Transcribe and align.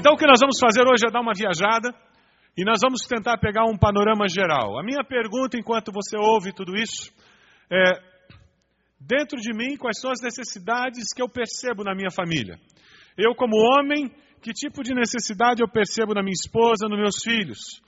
Então, 0.00 0.14
o 0.14 0.16
que 0.16 0.26
nós 0.26 0.40
vamos 0.40 0.56
fazer 0.58 0.80
hoje 0.88 1.04
é 1.06 1.10
dar 1.10 1.20
uma 1.20 1.34
viajada 1.36 1.94
e 2.56 2.64
nós 2.64 2.80
vamos 2.82 3.02
tentar 3.02 3.36
pegar 3.36 3.66
um 3.66 3.76
panorama 3.76 4.26
geral. 4.26 4.80
A 4.80 4.82
minha 4.82 5.04
pergunta, 5.04 5.58
enquanto 5.58 5.92
você 5.92 6.16
ouve 6.16 6.54
tudo 6.54 6.74
isso, 6.74 7.12
é: 7.70 8.00
dentro 8.98 9.38
de 9.38 9.52
mim, 9.52 9.76
quais 9.76 10.00
são 10.00 10.10
as 10.10 10.22
necessidades 10.22 11.12
que 11.14 11.20
eu 11.20 11.28
percebo 11.28 11.84
na 11.84 11.94
minha 11.94 12.10
família? 12.10 12.58
Eu, 13.14 13.34
como 13.34 13.54
homem, 13.58 14.10
que 14.40 14.54
tipo 14.54 14.82
de 14.82 14.94
necessidade 14.94 15.60
eu 15.60 15.68
percebo 15.68 16.14
na 16.14 16.22
minha 16.22 16.32
esposa, 16.32 16.88
nos 16.88 16.98
meus 16.98 17.16
filhos? 17.22 17.82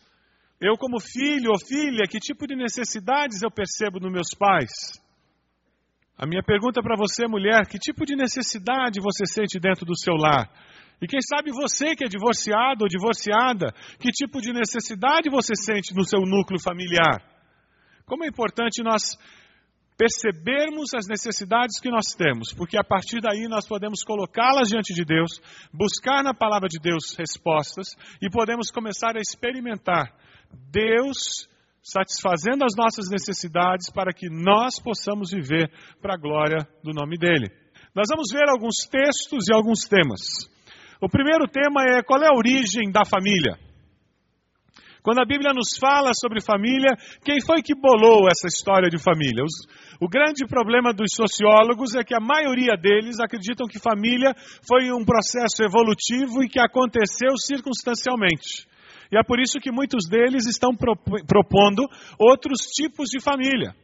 Eu, 0.60 0.76
como 0.76 1.00
filho 1.00 1.50
ou 1.50 1.58
filha, 1.58 2.04
que 2.06 2.18
tipo 2.18 2.46
de 2.46 2.54
necessidades 2.54 3.40
eu 3.40 3.50
percebo 3.50 3.98
nos 3.98 4.12
meus 4.12 4.34
pais? 4.38 4.70
A 6.18 6.26
minha 6.26 6.42
pergunta 6.42 6.82
para 6.82 6.94
você, 6.94 7.26
mulher, 7.26 7.66
que 7.66 7.78
tipo 7.78 8.04
de 8.04 8.14
necessidade 8.14 9.00
você 9.00 9.24
sente 9.24 9.58
dentro 9.58 9.86
do 9.86 9.98
seu 9.98 10.14
lar? 10.14 10.52
E 11.02 11.06
quem 11.08 11.18
sabe 11.20 11.50
você 11.50 11.96
que 11.96 12.04
é 12.04 12.08
divorciado 12.08 12.84
ou 12.84 12.88
divorciada, 12.88 13.74
que 13.98 14.12
tipo 14.12 14.40
de 14.40 14.52
necessidade 14.52 15.28
você 15.28 15.52
sente 15.56 15.92
no 15.92 16.04
seu 16.04 16.20
núcleo 16.20 16.60
familiar? 16.62 17.20
Como 18.06 18.22
é 18.24 18.28
importante 18.28 18.84
nós 18.84 19.18
percebermos 19.98 20.94
as 20.94 21.08
necessidades 21.08 21.80
que 21.80 21.90
nós 21.90 22.14
temos, 22.16 22.52
porque 22.52 22.78
a 22.78 22.84
partir 22.84 23.20
daí 23.20 23.48
nós 23.48 23.66
podemos 23.66 24.04
colocá-las 24.04 24.68
diante 24.68 24.94
de 24.94 25.04
Deus, 25.04 25.40
buscar 25.72 26.22
na 26.22 26.32
palavra 26.32 26.68
de 26.68 26.78
Deus 26.80 27.16
respostas 27.19 27.96
e 28.20 28.30
podemos 28.30 28.70
começar 28.70 29.16
a 29.16 29.20
experimentar 29.20 30.14
Deus 30.70 31.48
satisfazendo 31.82 32.64
as 32.64 32.76
nossas 32.76 33.10
necessidades 33.10 33.90
para 33.90 34.12
que 34.12 34.30
nós 34.30 34.78
possamos 34.78 35.32
viver 35.32 35.69
para 36.00 36.14
a 36.14 36.19
glória 36.19 36.66
do 36.82 36.92
nome 36.92 37.19
dele. 37.19 37.50
Nós 37.92 38.06
vamos 38.08 38.28
ver 38.32 38.48
alguns 38.48 38.86
textos 38.88 39.48
e 39.48 39.52
alguns 39.52 39.80
temas. 39.88 40.52
O 41.02 41.08
primeiro 41.08 41.48
tema 41.48 41.82
é 41.82 42.00
qual 42.00 42.22
é 42.22 42.28
a 42.28 42.38
origem 42.38 42.92
da 42.92 43.04
família. 43.04 43.58
Quando 45.02 45.18
a 45.18 45.26
Bíblia 45.26 45.52
nos 45.52 45.76
fala 45.76 46.12
sobre 46.14 46.40
família, 46.40 46.94
quem 47.24 47.40
foi 47.44 47.60
que 47.60 47.74
bolou 47.74 48.28
essa 48.30 48.46
história 48.46 48.88
de 48.88 49.02
família? 49.02 49.42
Os, 49.42 49.66
o 50.00 50.08
grande 50.08 50.46
problema 50.46 50.94
dos 50.94 51.10
sociólogos 51.10 51.96
é 51.96 52.04
que 52.04 52.14
a 52.14 52.20
maioria 52.20 52.76
deles 52.80 53.18
acreditam 53.18 53.66
que 53.66 53.80
família 53.80 54.32
foi 54.62 54.92
um 54.92 55.04
processo 55.04 55.64
evolutivo 55.66 56.44
e 56.44 56.48
que 56.48 56.60
aconteceu 56.60 57.36
circunstancialmente. 57.36 58.70
E 59.10 59.19
é 59.19 59.24
por 59.24 59.40
isso 59.40 59.58
que 59.58 59.72
muitos 59.72 60.08
deles 60.08 60.46
estão 60.46 60.70
propondo 61.26 61.82
outros 62.16 62.60
tipos 62.70 63.08
de 63.08 63.20
família. 63.20 63.74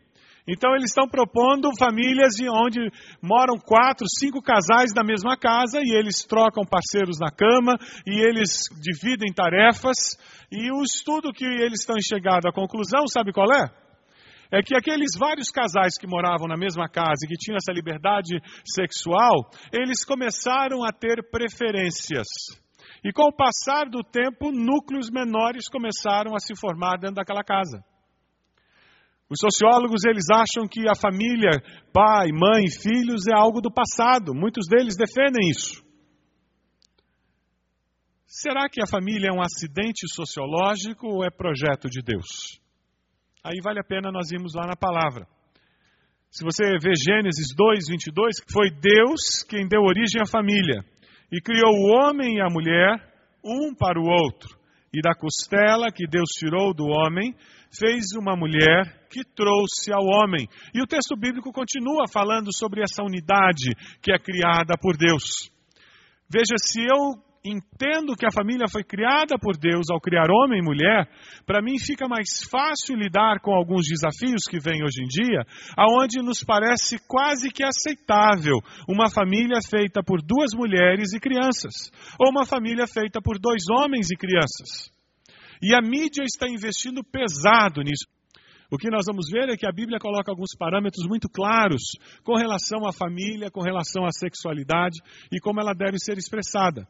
Então 0.48 0.74
eles 0.74 0.88
estão 0.88 1.06
propondo 1.06 1.68
famílias 1.78 2.32
de 2.32 2.48
onde 2.48 2.80
moram 3.22 3.58
quatro, 3.58 4.06
cinco 4.18 4.40
casais 4.40 4.94
na 4.96 5.04
mesma 5.04 5.36
casa 5.36 5.78
e 5.82 5.94
eles 5.94 6.24
trocam 6.24 6.64
parceiros 6.64 7.18
na 7.20 7.30
cama 7.30 7.76
e 8.06 8.26
eles 8.26 8.62
dividem 8.80 9.30
tarefas. 9.30 10.16
E 10.50 10.72
o 10.72 10.82
estudo 10.82 11.34
que 11.34 11.44
eles 11.44 11.80
estão 11.80 11.96
chegando 12.00 12.48
à 12.48 12.52
conclusão, 12.52 13.06
sabe 13.06 13.30
qual 13.30 13.52
é? 13.52 13.68
É 14.50 14.62
que 14.62 14.74
aqueles 14.74 15.10
vários 15.18 15.50
casais 15.50 15.98
que 16.00 16.06
moravam 16.06 16.48
na 16.48 16.56
mesma 16.56 16.88
casa 16.88 17.26
e 17.26 17.28
que 17.28 17.36
tinham 17.36 17.58
essa 17.58 17.70
liberdade 17.70 18.40
sexual, 18.64 19.50
eles 19.70 20.02
começaram 20.02 20.82
a 20.82 20.90
ter 20.90 21.28
preferências. 21.30 22.26
E 23.04 23.12
com 23.12 23.24
o 23.24 23.36
passar 23.36 23.84
do 23.90 24.02
tempo, 24.02 24.50
núcleos 24.50 25.10
menores 25.10 25.68
começaram 25.68 26.34
a 26.34 26.40
se 26.40 26.58
formar 26.58 26.96
dentro 26.96 27.16
daquela 27.16 27.44
casa. 27.44 27.84
Os 29.30 29.38
sociólogos 29.40 30.04
eles 30.04 30.24
acham 30.30 30.66
que 30.66 30.88
a 30.88 30.94
família, 30.94 31.50
pai, 31.92 32.28
mãe, 32.32 32.64
filhos 32.70 33.26
é 33.26 33.34
algo 33.34 33.60
do 33.60 33.70
passado. 33.70 34.34
Muitos 34.34 34.66
deles 34.66 34.96
defendem 34.96 35.50
isso. 35.50 35.84
Será 38.26 38.68
que 38.70 38.80
a 38.82 38.86
família 38.86 39.28
é 39.28 39.32
um 39.32 39.42
acidente 39.42 40.06
sociológico 40.14 41.06
ou 41.06 41.24
é 41.24 41.30
projeto 41.30 41.88
de 41.88 42.00
Deus? 42.02 42.58
Aí 43.44 43.60
vale 43.62 43.80
a 43.80 43.84
pena 43.84 44.10
nós 44.10 44.30
irmos 44.30 44.54
lá 44.54 44.66
na 44.66 44.76
palavra. 44.76 45.26
Se 46.30 46.44
você 46.44 46.78
vê 46.78 46.92
Gênesis 46.94 47.54
2, 47.56 47.88
22, 47.88 48.36
foi 48.52 48.70
Deus 48.70 49.42
quem 49.48 49.66
deu 49.66 49.82
origem 49.82 50.20
à 50.22 50.26
família 50.26 50.84
e 51.32 51.40
criou 51.40 51.72
o 51.72 51.88
homem 51.96 52.36
e 52.36 52.40
a 52.40 52.48
mulher, 52.50 53.12
um 53.44 53.74
para 53.74 53.98
o 53.98 54.04
outro. 54.04 54.58
E 54.92 55.00
da 55.02 55.14
costela 55.14 55.92
que 55.92 56.06
Deus 56.06 56.28
tirou 56.38 56.74
do 56.74 56.86
homem, 56.86 57.34
fez 57.70 58.12
uma 58.18 58.36
mulher 58.36 59.06
que 59.10 59.24
trouxe 59.24 59.92
ao 59.92 60.04
homem. 60.04 60.48
E 60.74 60.82
o 60.82 60.86
texto 60.86 61.16
bíblico 61.16 61.52
continua 61.52 62.04
falando 62.12 62.54
sobre 62.54 62.82
essa 62.82 63.02
unidade 63.02 63.74
que 64.02 64.12
é 64.12 64.18
criada 64.18 64.74
por 64.80 64.96
Deus. 64.96 65.50
Veja, 66.30 66.56
se 66.58 66.80
eu 66.82 67.22
entendo 67.44 68.16
que 68.16 68.26
a 68.26 68.32
família 68.32 68.66
foi 68.70 68.84
criada 68.84 69.38
por 69.38 69.56
Deus 69.56 69.90
ao 69.90 70.00
criar 70.00 70.26
homem 70.30 70.60
e 70.60 70.64
mulher, 70.64 71.08
para 71.46 71.62
mim 71.62 71.78
fica 71.78 72.06
mais 72.08 72.42
fácil 72.50 72.96
lidar 72.96 73.40
com 73.40 73.52
alguns 73.52 73.86
desafios 73.88 74.42
que 74.48 74.60
vêm 74.60 74.82
hoje 74.82 75.02
em 75.02 75.08
dia, 75.08 75.42
aonde 75.76 76.20
nos 76.20 76.42
parece 76.44 76.98
quase 77.06 77.50
que 77.50 77.64
aceitável 77.64 78.58
uma 78.88 79.08
família 79.08 79.60
feita 79.68 80.02
por 80.02 80.20
duas 80.20 80.52
mulheres 80.54 81.12
e 81.14 81.20
crianças, 81.20 81.90
ou 82.18 82.30
uma 82.30 82.44
família 82.44 82.86
feita 82.86 83.20
por 83.22 83.38
dois 83.38 83.62
homens 83.70 84.10
e 84.10 84.16
crianças. 84.16 84.92
E 85.62 85.74
a 85.74 85.80
mídia 85.80 86.22
está 86.24 86.48
investindo 86.48 87.02
pesado 87.04 87.82
nisso. 87.82 88.06
O 88.70 88.76
que 88.76 88.90
nós 88.90 89.04
vamos 89.06 89.30
ver 89.30 89.48
é 89.48 89.56
que 89.56 89.66
a 89.66 89.72
Bíblia 89.72 89.98
coloca 89.98 90.30
alguns 90.30 90.54
parâmetros 90.58 91.06
muito 91.08 91.26
claros 91.28 91.82
com 92.22 92.36
relação 92.36 92.86
à 92.86 92.92
família, 92.92 93.50
com 93.50 93.62
relação 93.62 94.04
à 94.04 94.10
sexualidade 94.12 95.00
e 95.32 95.40
como 95.40 95.58
ela 95.58 95.72
deve 95.72 95.98
ser 95.98 96.18
expressada. 96.18 96.86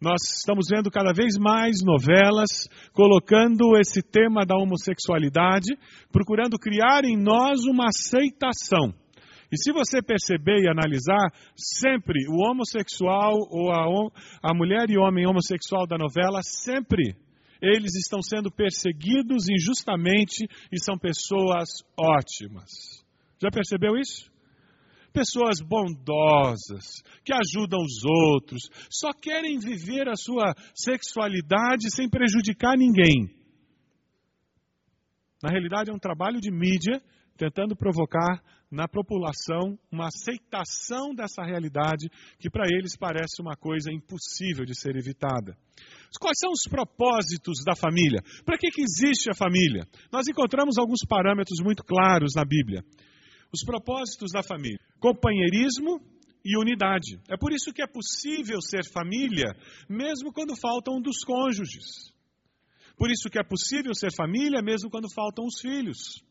Nós 0.00 0.20
estamos 0.38 0.66
vendo 0.70 0.90
cada 0.90 1.12
vez 1.12 1.36
mais 1.38 1.76
novelas 1.82 2.68
colocando 2.92 3.76
esse 3.78 4.00
tema 4.00 4.44
da 4.46 4.54
homossexualidade, 4.54 5.76
procurando 6.12 6.58
criar 6.58 7.04
em 7.04 7.16
nós 7.16 7.64
uma 7.64 7.86
aceitação. 7.88 8.94
E 9.50 9.56
se 9.56 9.72
você 9.72 10.02
perceber 10.02 10.62
e 10.62 10.68
analisar, 10.68 11.32
sempre 11.56 12.28
o 12.28 12.46
homossexual 12.46 13.34
ou 13.50 13.72
a, 13.72 13.86
a 14.42 14.54
mulher 14.54 14.88
e 14.90 14.98
homem 14.98 15.26
homossexual 15.26 15.86
da 15.86 15.96
novela, 15.96 16.40
sempre 16.42 17.16
eles 17.60 17.94
estão 17.94 18.20
sendo 18.22 18.50
perseguidos 18.50 19.48
injustamente 19.48 20.46
e 20.72 20.82
são 20.82 20.98
pessoas 20.98 21.68
ótimas. 21.98 23.04
Já 23.40 23.50
percebeu 23.50 23.96
isso? 23.96 24.30
Pessoas 25.12 25.60
bondosas, 25.60 27.02
que 27.24 27.32
ajudam 27.32 27.80
os 27.80 28.04
outros, 28.04 28.68
só 28.90 29.12
querem 29.12 29.58
viver 29.58 30.08
a 30.08 30.16
sua 30.16 30.54
sexualidade 30.74 31.90
sem 31.90 32.08
prejudicar 32.08 32.76
ninguém. 32.76 33.30
Na 35.42 35.50
realidade, 35.50 35.90
é 35.90 35.94
um 35.94 35.98
trabalho 35.98 36.40
de 36.40 36.50
mídia 36.50 37.00
tentando 37.36 37.76
provocar 37.76 38.42
na 38.70 38.88
população 38.88 39.78
uma 39.90 40.08
aceitação 40.08 41.14
dessa 41.14 41.42
realidade 41.42 42.08
que 42.38 42.50
para 42.50 42.66
eles 42.68 42.96
parece 42.96 43.40
uma 43.40 43.56
coisa 43.56 43.92
impossível 43.92 44.64
de 44.64 44.78
ser 44.78 44.96
evitada. 44.96 45.56
Quais 46.18 46.38
são 46.38 46.50
os 46.50 46.68
propósitos 46.68 47.62
da 47.64 47.76
família? 47.76 48.20
Para 48.44 48.58
que, 48.58 48.70
que 48.70 48.82
existe 48.82 49.30
a 49.30 49.34
família? 49.34 49.86
Nós 50.10 50.26
encontramos 50.26 50.78
alguns 50.78 51.00
parâmetros 51.06 51.60
muito 51.62 51.84
claros 51.84 52.32
na 52.34 52.44
Bíblia. 52.44 52.82
Os 53.52 53.64
propósitos 53.64 54.32
da 54.32 54.42
família: 54.42 54.80
companheirismo 54.98 56.00
e 56.44 56.56
unidade. 56.58 57.20
É 57.28 57.36
por 57.36 57.52
isso 57.52 57.72
que 57.72 57.82
é 57.82 57.86
possível 57.86 58.60
ser 58.60 58.82
família, 58.92 59.54
mesmo 59.88 60.32
quando 60.32 60.56
faltam 60.56 60.96
um 60.96 61.02
dos 61.02 61.18
cônjuges. 61.24 62.14
Por 62.96 63.10
isso 63.10 63.28
que 63.28 63.38
é 63.38 63.44
possível 63.44 63.94
ser 63.94 64.10
família, 64.16 64.62
mesmo 64.62 64.88
quando 64.88 65.12
faltam 65.12 65.44
os 65.44 65.60
filhos. 65.60 66.24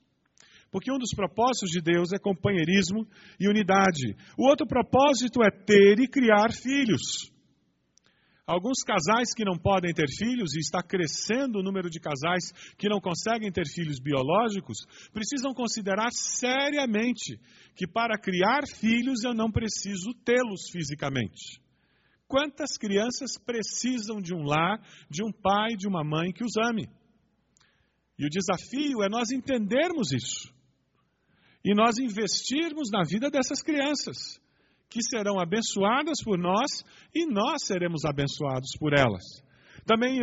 Porque 0.76 0.92
um 0.92 0.98
dos 0.98 1.12
propósitos 1.16 1.70
de 1.70 1.80
Deus 1.80 2.12
é 2.12 2.20
companheirismo 2.20 3.08
e 3.40 3.48
unidade. 3.48 4.14
O 4.38 4.46
outro 4.46 4.68
propósito 4.68 5.42
é 5.42 5.50
ter 5.50 6.02
e 6.02 6.06
criar 6.06 6.52
filhos. 6.52 7.32
Alguns 8.46 8.84
casais 8.86 9.34
que 9.34 9.46
não 9.46 9.58
podem 9.58 9.94
ter 9.94 10.10
filhos, 10.10 10.54
e 10.54 10.60
está 10.60 10.84
crescendo 10.84 11.60
o 11.60 11.64
número 11.64 11.90
de 11.90 11.98
casais 11.98 12.52
que 12.78 12.90
não 12.90 13.00
conseguem 13.00 13.54
ter 13.54 13.66
filhos 13.66 14.02
biológicos, 14.02 14.80
precisam 15.14 15.54
considerar 15.54 16.10
seriamente 16.12 17.40
que 17.74 17.88
para 17.88 18.20
criar 18.20 18.68
filhos 18.68 19.24
eu 19.24 19.34
não 19.34 19.50
preciso 19.50 20.14
tê-los 20.26 20.70
fisicamente. 20.70 21.62
Quantas 22.28 22.78
crianças 22.78 23.38
precisam 23.38 24.20
de 24.20 24.36
um 24.36 24.44
lar, 24.44 24.82
de 25.10 25.24
um 25.24 25.32
pai, 25.32 25.78
de 25.78 25.88
uma 25.88 26.04
mãe 26.04 26.34
que 26.34 26.44
os 26.44 26.58
ame? 26.58 26.90
E 28.20 28.26
o 28.26 28.30
desafio 28.30 29.02
é 29.04 29.08
nós 29.08 29.32
entendermos 29.32 30.12
isso 30.12 30.54
e 31.66 31.74
nós 31.74 31.98
investirmos 31.98 32.92
na 32.92 33.02
vida 33.04 33.32
dessas 33.32 33.64
crianças, 33.64 34.40
que 34.88 35.02
serão 35.02 35.40
abençoadas 35.40 36.24
por 36.24 36.38
nós 36.38 36.86
e 37.14 37.26
nós 37.26 37.66
seremos 37.66 38.06
abençoados 38.06 38.70
por 38.80 38.94
elas. 38.96 39.24
Também 39.84 40.20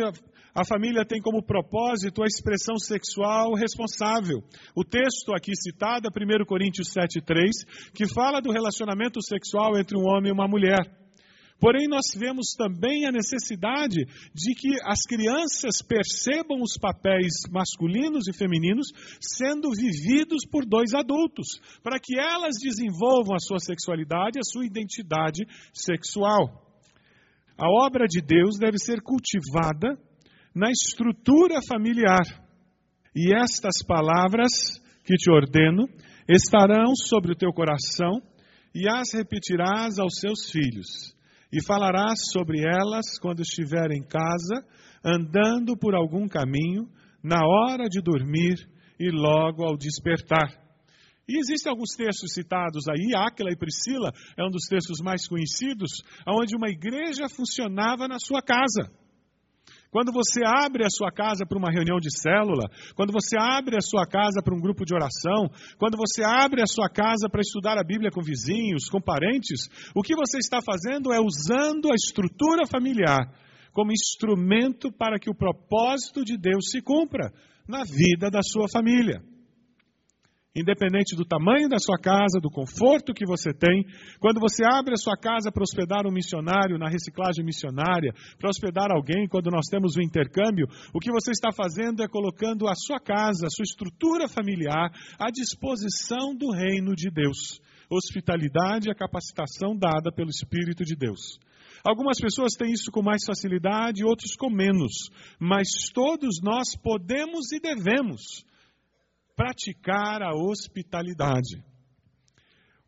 a, 0.55 0.63
família 0.65 1.05
tem 1.05 1.21
como 1.21 1.43
propósito 1.43 2.23
a 2.23 2.25
expressão 2.25 2.77
sexual 2.77 3.53
responsável. 3.55 4.41
O 4.73 4.85
texto 4.85 5.33
aqui 5.35 5.51
citado 5.53 6.07
é 6.07 6.41
1 6.41 6.45
Coríntios 6.45 6.87
7,3, 6.93 7.91
que 7.93 8.07
fala 8.07 8.41
do 8.41 8.51
relacionamento 8.51 9.21
sexual 9.21 9.77
entre 9.77 9.97
um 9.97 10.05
homem 10.07 10.29
e 10.29 10.33
uma 10.33 10.47
mulher. 10.47 11.02
Porém, 11.63 11.87
nós 11.87 12.07
vemos 12.13 12.47
também 12.57 13.05
a 13.05 13.11
necessidade 13.13 14.03
de 14.35 14.53
que 14.53 14.75
as 14.83 14.99
crianças 15.07 15.81
percebam 15.81 16.61
os 16.61 16.77
papéis 16.77 17.31
masculinos 17.49 18.27
e 18.27 18.37
femininos 18.37 18.87
sendo 19.21 19.71
vividos 19.71 20.45
por 20.45 20.65
dois 20.65 20.93
adultos, 20.93 21.61
para 21.81 22.01
que 22.01 22.19
elas 22.19 22.55
desenvolvam 22.61 23.33
a 23.33 23.39
sua 23.39 23.59
sexualidade, 23.59 24.39
a 24.39 24.43
sua 24.43 24.65
identidade 24.65 25.47
sexual. 25.73 26.67
A 27.57 27.69
obra 27.69 28.07
de 28.07 28.19
Deus 28.19 28.59
deve 28.59 28.77
ser 28.77 29.01
cultivada 29.01 29.97
na 30.53 30.69
estrutura 30.69 31.61
familiar. 31.65 32.25
E 33.15 33.33
estas 33.33 33.81
palavras 33.87 34.51
que 35.05 35.15
te 35.15 35.31
ordeno 35.31 35.87
estarão 36.27 36.93
sobre 36.93 37.31
o 37.31 37.37
teu 37.37 37.53
coração 37.53 38.21
e 38.75 38.85
as 38.85 39.13
repetirás 39.13 39.97
aos 39.97 40.15
seus 40.19 40.51
filhos 40.51 41.13
e 41.53 41.63
falarás 41.63 42.19
sobre 42.31 42.61
elas 42.61 43.19
quando 43.21 43.41
estiver 43.41 43.91
em 43.91 44.01
casa, 44.01 44.65
andando 45.05 45.77
por 45.77 45.93
algum 45.93 46.27
caminho, 46.27 46.89
na 47.23 47.45
hora 47.45 47.87
de 47.87 48.01
dormir 48.01 48.55
e 48.99 49.11
logo 49.11 49.63
ao 49.63 49.77
despertar. 49.77 50.49
E 51.29 51.37
existem 51.37 51.69
alguns 51.69 51.95
textos 51.95 52.33
citados 52.33 52.85
aí, 52.89 53.15
Áquila 53.15 53.51
e 53.51 53.55
Priscila 53.55 54.11
é 54.35 54.43
um 54.43 54.49
dos 54.49 54.65
textos 54.67 54.99
mais 54.99 55.27
conhecidos, 55.27 56.01
onde 56.27 56.55
uma 56.55 56.69
igreja 56.69 57.29
funcionava 57.29 58.07
na 58.07 58.17
sua 58.17 58.41
casa. 58.41 58.91
Quando 59.93 60.11
você 60.11 60.41
abre 60.43 60.83
a 60.83 60.89
sua 60.89 61.11
casa 61.11 61.45
para 61.45 61.55
uma 61.55 61.69
reunião 61.69 61.99
de 61.99 62.09
célula, 62.09 62.67
quando 62.95 63.13
você 63.13 63.37
abre 63.37 63.77
a 63.77 63.79
sua 63.79 64.07
casa 64.07 64.41
para 64.43 64.55
um 64.55 64.59
grupo 64.59 64.83
de 64.83 64.95
oração, 64.95 65.47
quando 65.77 65.95
você 65.95 66.23
abre 66.23 66.63
a 66.63 66.65
sua 66.65 66.89
casa 66.89 67.29
para 67.29 67.41
estudar 67.41 67.77
a 67.77 67.83
Bíblia 67.83 68.09
com 68.09 68.19
vizinhos, 68.19 68.89
com 68.89 68.99
parentes, 68.99 69.69
o 69.93 70.01
que 70.01 70.15
você 70.15 70.39
está 70.39 70.57
fazendo 70.65 71.13
é 71.13 71.21
usando 71.21 71.91
a 71.91 71.95
estrutura 71.95 72.65
familiar 72.65 73.31
como 73.71 73.91
instrumento 73.91 74.91
para 74.91 75.19
que 75.19 75.29
o 75.29 75.35
propósito 75.35 76.23
de 76.25 76.39
Deus 76.39 76.71
se 76.71 76.81
cumpra 76.81 77.31
na 77.67 77.83
vida 77.83 78.31
da 78.31 78.41
sua 78.41 78.67
família. 78.67 79.21
Independente 80.55 81.15
do 81.15 81.25
tamanho 81.25 81.67
da 81.67 81.79
sua 81.79 81.97
casa, 81.97 82.39
do 82.39 82.47
conforto 82.47 83.11
que 83.11 83.25
você 83.25 83.51
tem, 83.51 83.83
quando 84.19 84.39
você 84.39 84.63
abre 84.63 84.93
a 84.93 84.97
sua 84.97 85.17
casa 85.17 85.51
para 85.51 85.63
hospedar 85.63 86.05
um 86.05 86.11
missionário 86.11 86.77
na 86.77 86.87
reciclagem 86.87 87.43
missionária, 87.43 88.13
para 88.37 88.51
hospedar 88.51 88.91
alguém, 88.91 89.27
quando 89.27 89.49
nós 89.49 89.65
temos 89.65 89.95
o 89.95 89.99
um 89.99 90.03
intercâmbio, 90.03 90.67
o 90.93 90.99
que 90.99 91.09
você 91.09 91.31
está 91.31 91.49
fazendo 91.51 92.03
é 92.03 92.07
colocando 92.07 92.67
a 92.67 92.75
sua 92.75 92.99
casa, 92.99 93.47
a 93.47 93.49
sua 93.49 93.63
estrutura 93.63 94.27
familiar 94.27 94.91
à 95.17 95.31
disposição 95.31 96.35
do 96.35 96.51
reino 96.51 96.93
de 96.95 97.09
Deus. 97.09 97.59
Hospitalidade 97.89 98.89
e 98.89 98.91
a 98.91 98.95
capacitação 98.95 99.75
dada 99.75 100.11
pelo 100.11 100.29
Espírito 100.29 100.83
de 100.83 100.95
Deus. 100.95 101.39
Algumas 101.83 102.19
pessoas 102.19 102.53
têm 102.53 102.71
isso 102.71 102.91
com 102.91 103.01
mais 103.01 103.25
facilidade, 103.25 104.05
outros 104.05 104.35
com 104.35 104.51
menos, 104.51 105.09
mas 105.39 105.67
todos 105.91 106.41
nós 106.43 106.75
podemos 106.75 107.51
e 107.51 107.59
devemos 107.59 108.45
praticar 109.35 110.21
a 110.21 110.33
hospitalidade. 110.35 111.63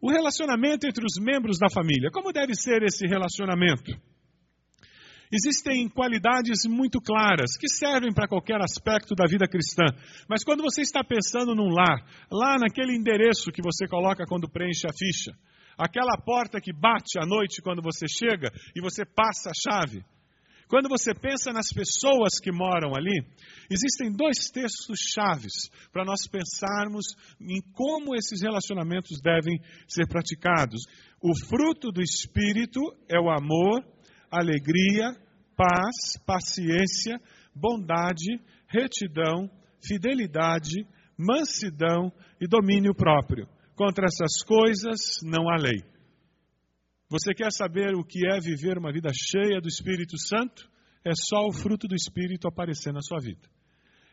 O 0.01 0.11
relacionamento 0.11 0.87
entre 0.87 1.03
os 1.03 1.17
membros 1.19 1.57
da 1.57 1.69
família. 1.69 2.11
Como 2.11 2.31
deve 2.31 2.53
ser 2.53 2.83
esse 2.83 3.07
relacionamento? 3.07 3.91
Existem 5.31 5.89
qualidades 5.89 6.65
muito 6.67 7.01
claras 7.01 7.57
que 7.59 7.67
servem 7.67 8.13
para 8.13 8.27
qualquer 8.27 8.61
aspecto 8.61 9.15
da 9.15 9.25
vida 9.25 9.47
cristã. 9.47 9.85
Mas 10.29 10.43
quando 10.43 10.61
você 10.61 10.81
está 10.81 11.03
pensando 11.03 11.55
num 11.55 11.69
lar, 11.69 12.05
lá 12.31 12.57
naquele 12.59 12.95
endereço 12.95 13.51
que 13.51 13.61
você 13.61 13.87
coloca 13.87 14.25
quando 14.27 14.49
preenche 14.49 14.85
a 14.87 14.93
ficha, 14.93 15.35
aquela 15.77 16.15
porta 16.17 16.61
que 16.61 16.71
bate 16.71 17.19
à 17.19 17.25
noite 17.25 17.61
quando 17.61 17.81
você 17.81 18.05
chega 18.07 18.51
e 18.75 18.81
você 18.81 19.03
passa 19.03 19.49
a 19.49 19.53
chave, 19.53 20.05
quando 20.67 20.89
você 20.89 21.13
pensa 21.13 21.53
nas 21.53 21.67
pessoas 21.69 22.39
que 22.41 22.51
moram 22.51 22.95
ali, 22.95 23.23
existem 23.69 24.11
dois 24.11 24.49
textos 24.51 24.97
chaves 25.13 25.69
para 25.91 26.03
nós 26.03 26.27
pensarmos 26.27 27.05
em 27.39 27.61
como 27.73 28.15
esses 28.15 28.41
relacionamentos 28.41 29.19
devem 29.21 29.59
ser 29.87 30.07
praticados. 30.07 30.81
O 31.21 31.35
fruto 31.47 31.91
do 31.91 32.01
Espírito 32.01 32.79
é 33.07 33.19
o 33.19 33.29
amor, 33.29 33.85
alegria, 34.31 35.15
paz, 35.55 36.17
paciência, 36.25 37.19
bondade, 37.53 38.39
retidão, 38.67 39.49
fidelidade, 39.81 40.85
mansidão 41.17 42.11
e 42.41 42.47
domínio 42.47 42.93
próprio. 42.93 43.47
Contra 43.75 44.05
essas 44.05 44.43
coisas 44.43 45.19
não 45.23 45.49
há 45.49 45.57
lei. 45.57 45.94
Você 47.15 47.33
quer 47.33 47.49
saber 47.49 47.95
o 47.95 48.03
que 48.03 48.27
é 48.27 48.41
viver 48.41 48.77
uma 48.77 48.91
vida 48.91 49.09
cheia 49.13 49.61
do 49.61 49.69
Espírito 49.69 50.17
Santo? 50.19 50.69
É 51.01 51.11
só 51.15 51.47
o 51.47 51.53
fruto 51.53 51.87
do 51.87 51.95
Espírito 51.95 52.45
aparecer 52.45 52.91
na 52.91 52.99
sua 53.01 53.19
vida. 53.21 53.47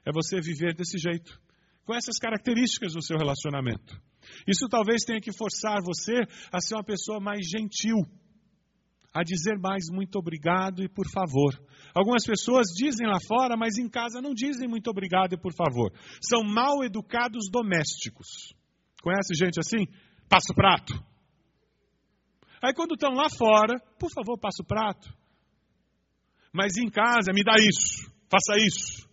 É 0.06 0.12
você 0.12 0.40
viver 0.40 0.72
desse 0.72 0.98
jeito, 0.98 1.36
com 1.84 1.92
essas 1.92 2.16
características 2.16 2.92
do 2.92 3.02
seu 3.02 3.18
relacionamento. 3.18 4.00
Isso 4.46 4.68
talvez 4.68 5.02
tenha 5.02 5.20
que 5.20 5.36
forçar 5.36 5.82
você 5.82 6.20
a 6.52 6.60
ser 6.60 6.76
uma 6.76 6.84
pessoa 6.84 7.18
mais 7.18 7.40
gentil, 7.44 7.98
a 9.12 9.24
dizer 9.24 9.58
mais 9.58 9.86
muito 9.90 10.16
obrigado 10.16 10.84
e 10.84 10.88
por 10.88 11.10
favor. 11.10 11.60
Algumas 11.92 12.24
pessoas 12.24 12.68
dizem 12.68 13.08
lá 13.08 13.18
fora, 13.26 13.56
mas 13.56 13.78
em 13.78 13.88
casa 13.88 14.22
não 14.22 14.32
dizem 14.32 14.68
muito 14.68 14.88
obrigado 14.88 15.32
e 15.32 15.36
por 15.36 15.52
favor. 15.52 15.92
São 16.22 16.44
mal 16.44 16.84
educados 16.84 17.50
domésticos. 17.50 18.54
Conhece 19.02 19.34
gente 19.34 19.58
assim? 19.58 19.88
Passa 20.28 20.52
o 20.52 20.54
prato. 20.54 21.11
Aí 22.62 22.72
quando 22.72 22.94
estão 22.94 23.12
lá 23.12 23.28
fora, 23.28 23.80
por 23.98 24.08
favor, 24.12 24.38
passa 24.38 24.62
o 24.62 24.66
prato. 24.66 25.12
Mas 26.52 26.76
em 26.76 26.88
casa, 26.88 27.32
me 27.34 27.42
dá 27.42 27.54
isso, 27.58 28.08
faça 28.30 28.54
isso. 28.56 29.10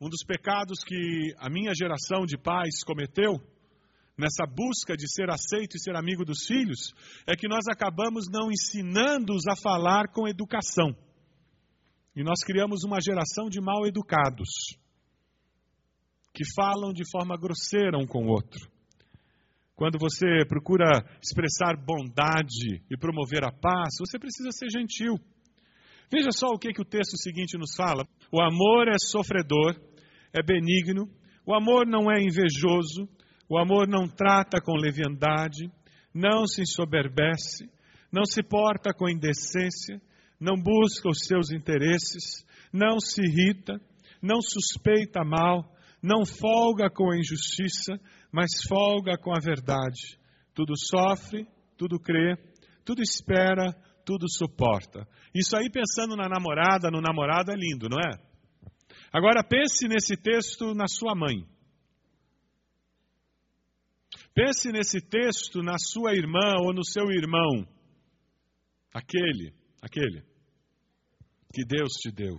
Um 0.00 0.08
dos 0.08 0.24
pecados 0.26 0.82
que 0.82 1.34
a 1.38 1.50
minha 1.50 1.72
geração 1.74 2.24
de 2.24 2.38
pais 2.38 2.82
cometeu, 2.86 3.34
nessa 4.16 4.46
busca 4.46 4.96
de 4.96 5.06
ser 5.12 5.28
aceito 5.28 5.76
e 5.76 5.80
ser 5.80 5.94
amigo 5.94 6.24
dos 6.24 6.46
filhos, 6.46 6.94
é 7.26 7.36
que 7.36 7.48
nós 7.48 7.66
acabamos 7.70 8.24
não 8.30 8.50
ensinando-os 8.50 9.46
a 9.46 9.54
falar 9.62 10.08
com 10.08 10.26
educação. 10.26 10.96
E 12.16 12.22
nós 12.22 12.42
criamos 12.44 12.82
uma 12.82 13.00
geração 13.00 13.50
de 13.50 13.60
mal 13.60 13.86
educados, 13.86 14.48
que 16.32 16.44
falam 16.54 16.94
de 16.94 17.02
forma 17.10 17.36
grosseira 17.36 17.98
um 17.98 18.06
com 18.06 18.24
o 18.24 18.30
outro. 18.30 18.70
Quando 19.80 19.98
você 19.98 20.44
procura 20.46 21.02
expressar 21.22 21.74
bondade 21.74 22.82
e 22.90 22.98
promover 22.98 23.42
a 23.42 23.50
paz, 23.50 23.94
você 23.98 24.18
precisa 24.18 24.50
ser 24.50 24.68
gentil. 24.68 25.14
Veja 26.12 26.28
só 26.32 26.48
o 26.48 26.58
que, 26.58 26.70
que 26.70 26.82
o 26.82 26.84
texto 26.84 27.16
seguinte 27.16 27.56
nos 27.56 27.74
fala. 27.74 28.06
O 28.30 28.42
amor 28.42 28.88
é 28.88 28.96
sofredor, 29.00 29.80
é 30.34 30.42
benigno, 30.42 31.08
o 31.46 31.54
amor 31.54 31.86
não 31.86 32.12
é 32.12 32.20
invejoso, 32.20 33.08
o 33.48 33.58
amor 33.58 33.88
não 33.88 34.06
trata 34.06 34.60
com 34.60 34.76
leviandade, 34.76 35.72
não 36.12 36.46
se 36.46 36.60
ensoberbece, 36.60 37.64
não 38.12 38.26
se 38.26 38.42
porta 38.42 38.92
com 38.92 39.08
indecência, 39.08 39.98
não 40.38 40.56
busca 40.62 41.08
os 41.08 41.20
seus 41.26 41.50
interesses, 41.50 42.44
não 42.70 43.00
se 43.00 43.22
irrita, 43.22 43.80
não 44.20 44.42
suspeita 44.42 45.24
mal, 45.24 45.74
não 46.02 46.26
folga 46.26 46.90
com 46.90 47.10
a 47.10 47.16
injustiça, 47.16 47.98
mas 48.32 48.50
folga 48.68 49.16
com 49.18 49.32
a 49.34 49.40
verdade. 49.40 50.18
Tudo 50.54 50.74
sofre, 50.76 51.46
tudo 51.76 51.98
crê, 51.98 52.36
tudo 52.84 53.02
espera, 53.02 53.72
tudo 54.04 54.26
suporta. 54.28 55.06
Isso 55.34 55.56
aí 55.56 55.70
pensando 55.70 56.16
na 56.16 56.28
namorada, 56.28 56.90
no 56.90 57.00
namorado 57.00 57.52
é 57.52 57.54
lindo, 57.54 57.88
não 57.88 57.98
é? 57.98 58.18
Agora 59.12 59.42
pense 59.42 59.88
nesse 59.88 60.16
texto 60.16 60.74
na 60.74 60.86
sua 60.86 61.14
mãe. 61.14 61.44
Pense 64.34 64.70
nesse 64.70 65.00
texto 65.00 65.62
na 65.62 65.76
sua 65.78 66.14
irmã 66.14 66.56
ou 66.64 66.72
no 66.72 66.84
seu 66.84 67.10
irmão. 67.10 67.66
Aquele, 68.94 69.52
aquele 69.82 70.22
que 71.52 71.64
Deus 71.64 71.92
te 71.94 72.10
deu. 72.12 72.38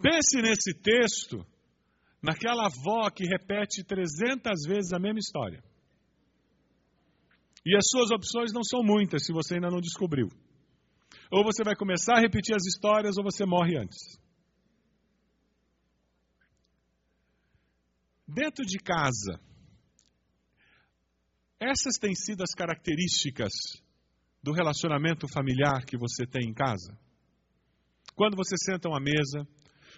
Pense 0.00 0.42
nesse 0.42 0.74
texto, 0.74 1.46
naquela 2.24 2.64
avó 2.64 3.10
que 3.10 3.26
repete 3.26 3.84
300 3.84 4.66
vezes 4.66 4.92
a 4.94 4.98
mesma 4.98 5.18
história. 5.18 5.62
E 7.66 7.76
as 7.76 7.84
suas 7.86 8.10
opções 8.10 8.50
não 8.50 8.64
são 8.64 8.82
muitas 8.82 9.26
se 9.26 9.32
você 9.32 9.56
ainda 9.56 9.68
não 9.68 9.78
descobriu. 9.78 10.28
Ou 11.30 11.44
você 11.44 11.62
vai 11.62 11.76
começar 11.76 12.16
a 12.16 12.20
repetir 12.20 12.54
as 12.56 12.64
histórias 12.64 13.18
ou 13.18 13.24
você 13.24 13.44
morre 13.44 13.76
antes. 13.76 14.18
Dentro 18.26 18.64
de 18.64 18.78
casa, 18.78 19.38
essas 21.60 21.98
têm 22.00 22.14
sido 22.14 22.42
as 22.42 22.54
características 22.54 23.52
do 24.42 24.52
relacionamento 24.52 25.28
familiar 25.28 25.84
que 25.84 25.98
você 25.98 26.26
tem 26.26 26.48
em 26.48 26.54
casa? 26.54 26.98
Quando 28.14 28.36
vocês 28.36 28.60
sentam 28.64 28.94
à 28.94 29.00
mesa, 29.00 29.46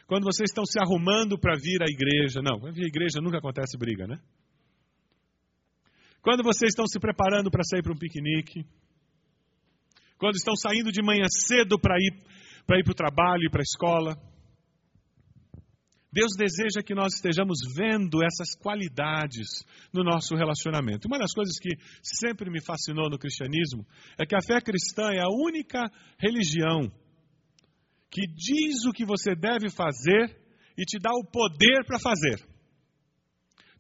quando 0.07 0.25
vocês 0.25 0.51
estão 0.51 0.65
se 0.65 0.79
arrumando 0.79 1.39
para 1.39 1.57
vir 1.57 1.83
à 1.83 1.87
igreja, 1.87 2.41
não, 2.41 2.61
vir 2.73 2.85
à 2.85 2.89
igreja 2.89 3.21
nunca 3.21 3.39
acontece 3.39 3.77
briga, 3.77 4.07
né? 4.07 4.19
Quando 6.23 6.43
vocês 6.43 6.71
estão 6.71 6.87
se 6.87 6.99
preparando 6.99 7.51
para 7.51 7.63
sair 7.65 7.83
para 7.83 7.93
um 7.93 7.99
piquenique, 7.99 8.65
quando 10.19 10.37
estão 10.37 10.55
saindo 10.57 10.91
de 10.91 11.03
manhã 11.03 11.25
cedo 11.47 11.79
para 11.79 11.97
ir 11.99 12.25
para 12.67 12.81
ir 12.81 12.83
para 12.83 12.93
o 12.93 12.97
trabalho 12.97 13.45
e 13.45 13.51
para 13.51 13.61
a 13.61 13.63
escola, 13.63 14.17
Deus 16.13 16.33
deseja 16.37 16.83
que 16.85 16.95
nós 16.95 17.15
estejamos 17.15 17.59
vendo 17.77 18.25
essas 18.25 18.57
qualidades 18.57 19.47
no 19.93 20.03
nosso 20.03 20.35
relacionamento. 20.35 21.07
Uma 21.07 21.19
das 21.19 21.33
coisas 21.33 21.59
que 21.61 21.77
sempre 22.03 22.51
me 22.51 22.61
fascinou 22.65 23.11
no 23.11 23.19
cristianismo 23.19 23.87
é 24.19 24.25
que 24.25 24.35
a 24.35 24.41
fé 24.41 24.61
cristã 24.61 25.13
é 25.13 25.21
a 25.21 25.29
única 25.29 25.91
religião 26.19 26.91
que 28.11 28.27
diz 28.27 28.85
o 28.85 28.93
que 28.93 29.05
você 29.05 29.35
deve 29.35 29.71
fazer 29.71 30.37
e 30.77 30.85
te 30.85 30.99
dá 30.99 31.11
o 31.13 31.25
poder 31.25 31.85
para 31.85 31.99
fazer. 31.99 32.45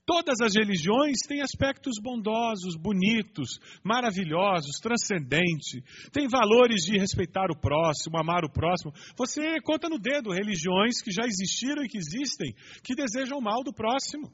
Todas 0.06 0.40
as 0.40 0.54
religiões 0.54 1.16
têm 1.26 1.42
aspectos 1.42 1.94
bondosos, 2.00 2.76
bonitos, 2.76 3.58
maravilhosos, 3.82 4.78
transcendentes. 4.80 5.82
Tem 6.12 6.28
valores 6.28 6.84
de 6.84 6.96
respeitar 6.96 7.50
o 7.50 7.60
próximo, 7.60 8.16
amar 8.16 8.44
o 8.44 8.52
próximo. 8.52 8.92
Você 9.16 9.60
conta 9.62 9.88
no 9.88 9.98
dedo 9.98 10.30
religiões 10.30 11.02
que 11.02 11.10
já 11.10 11.26
existiram 11.26 11.82
e 11.82 11.88
que 11.88 11.98
existem, 11.98 12.54
que 12.84 12.94
desejam 12.94 13.38
o 13.38 13.42
mal 13.42 13.64
do 13.64 13.74
próximo. 13.74 14.32